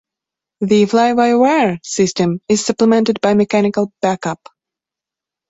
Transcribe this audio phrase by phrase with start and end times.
[0.61, 4.41] The fly-by-wire system is supplemented by mechanical backup.